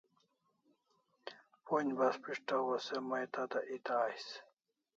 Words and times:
Pon'j 1.67 1.89
bas 1.99 2.17
pishtaw 2.23 2.65
o 2.73 2.77
se 2.87 2.97
mai 3.09 3.25
tada 3.33 3.59
eta 3.75 3.93
ais 4.07 4.25